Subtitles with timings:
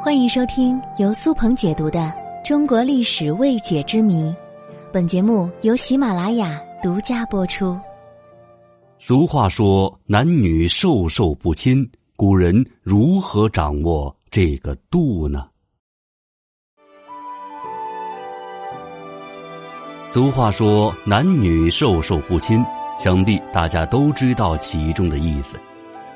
[0.00, 1.98] 欢迎收听由苏鹏解读的
[2.46, 4.30] 《中国历史未解之谜》，
[4.92, 7.76] 本节目由喜马拉雅独家播出。
[8.96, 11.84] 俗话说：“男女授受不亲”，
[12.14, 15.48] 古人如何掌握这个度呢？
[20.06, 22.64] 俗话说：“男女授受不亲”，
[23.00, 25.58] 想必大家都知道其中的意思，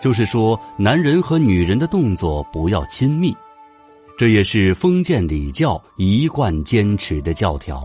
[0.01, 3.37] 就是说男人和女人的动作不要亲密。
[4.17, 7.85] 这也是封建礼教一贯坚持的教条。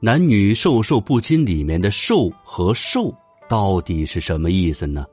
[0.00, 3.14] 男女授受不亲里面的“授”和“受”
[3.48, 5.06] 到底是什么意思呢？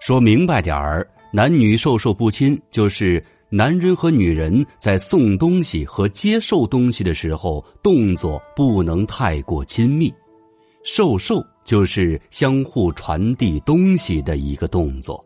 [0.00, 10.08] 说明白点儿，男女授受不亲，就是男人和女人在送东西和接受东西的时候，动作不能太过亲密；
[10.84, 15.24] 授受就是相互传递东西的一个动作。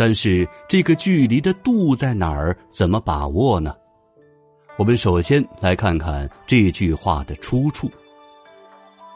[0.00, 2.56] 但是这个距离的度在哪儿？
[2.70, 3.74] 怎么把握呢？
[4.78, 7.86] 我们首先来看看这句话的出处。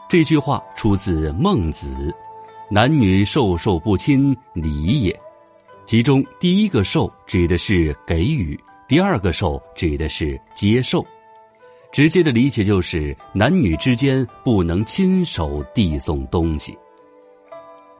[0.07, 1.87] 这句话出自《孟子》
[2.69, 5.19] ，“男女授受不亲，礼也。”
[5.87, 8.55] 其中第一个“受”指的是给予，
[8.87, 11.03] 第二个“受”指的是接受。
[11.91, 16.77] 直接的理解就是男女之间不能亲手递送东西。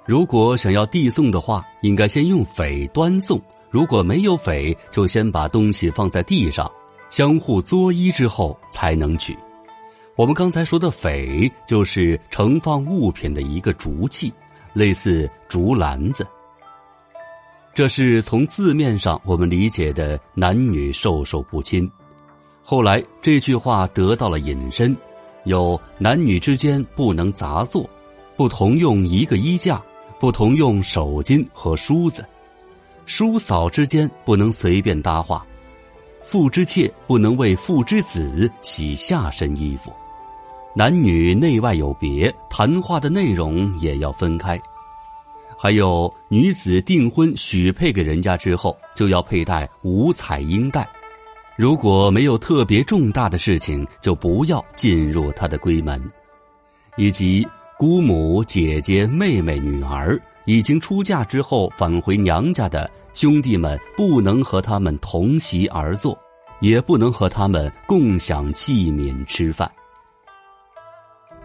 [0.06, 3.40] 如果想要递送的话，应该先用匪端送；
[3.72, 6.72] 如果没有匪，就先把东西放在地上，
[7.10, 9.36] 相互作揖之后才能取。
[10.16, 14.32] 我们刚才说的匪，就是盛放物品的一个竹器，
[14.74, 16.26] 类似竹篮子。
[17.74, 21.92] 这是从字面上我们理解的男女授受不亲。
[22.64, 24.96] 后来这句话得到了引申，
[25.46, 27.90] 有男女之间不能杂作，
[28.38, 29.82] 不同用一个衣架。
[30.26, 32.26] 不同用手巾和梳子，
[33.06, 35.46] 叔嫂之间不能随便搭话，
[36.24, 39.94] 父之妾不能为父之子洗下身衣服，
[40.76, 44.60] 男女内外有别，谈话的内容也要分开。
[45.56, 50.90] 还有女子订婚许配给人家之后，就要佩戴五彩缨带，
[51.56, 56.02] 如果没有特别重大的事情，就不要进入他的闺门，
[56.98, 57.48] 以及。
[57.78, 66.18] 姑母、姐姐、妹妹、女儿已经出嫁之后返回娘家的兄弟们，不能和他们同席而坐，
[66.62, 69.70] 也不能和他们共享器皿吃饭。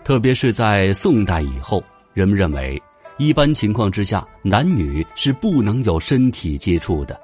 [0.04, 1.82] 特别是在宋代以后，
[2.14, 2.80] 人们认为，
[3.18, 7.20] 一般情况之下，男女是不能有身体接触的，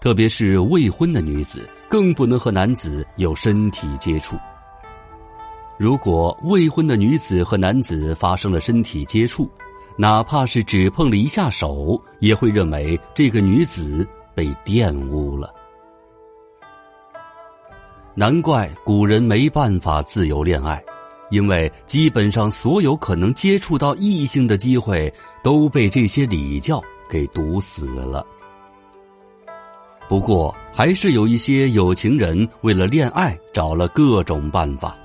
[0.00, 4.36] 特别是未婚的女子，更不能和男子有身体接触。
[5.82, 9.50] 如果未婚的女子和男子发生了身体接触，
[9.96, 15.52] 哪怕是只碰了一下手，也会认为这个女子被玷污了。
[18.14, 20.80] 难怪古人没办法自由恋爱，
[21.32, 28.24] 因为基本上所有可能接触到异性的机会都被这些礼教给堵死了。
[30.08, 34.96] 不过，还是有一些有情人为了恋爱找了各种办法。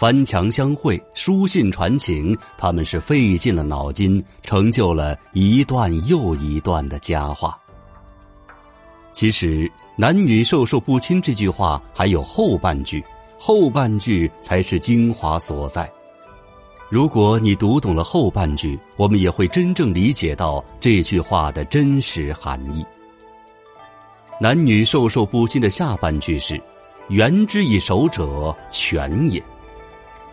[0.00, 7.54] 翻墙相会，书信传情，他们是费尽了脑筋，成就了一段又一段的佳话。
[9.12, 13.04] 其实“男女授受不亲”这句话还有后半句，
[13.38, 15.86] 后半句才是精华所在。
[16.88, 22.82] 如果你读懂了后半句，我们也会真正理解到这句话的真实含义。
[24.40, 26.58] “男女授受不亲”的下半句是
[27.08, 29.44] ：“缘之以手者，权也。”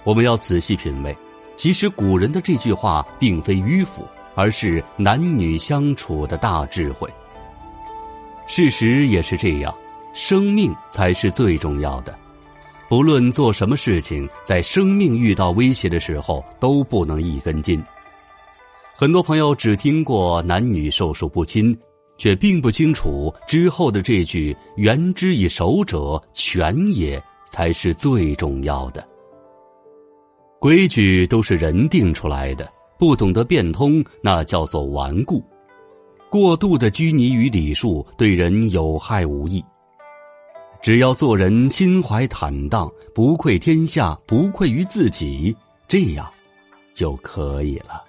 [0.08, 1.14] 我们要仔细品味，
[1.58, 7.10] 其实古人的这句话并非迂腐，而是男女相处的大智慧。
[8.48, 9.76] 事实也是这样，
[10.14, 12.18] 生命才是最重要的。
[12.88, 17.84] 不论做什么事情，在生命遇到威胁的时候，都不能一根筋。
[18.96, 21.78] 很多朋友只听过男女授受不亲，
[22.18, 27.22] 却并不清楚之后的这句“缘之以手者，权也”
[27.52, 29.06] 才是最重要的。
[30.60, 32.68] 规矩都是人定出来的，
[32.98, 35.44] 不懂得变通，那叫做顽固。
[36.30, 39.64] 过度的拘泥于礼数，对人有害无益。
[40.82, 45.56] 只要做人心怀坦荡，不愧天下，不愧于自己，
[45.88, 46.28] 这样
[46.94, 48.04] 就可以了。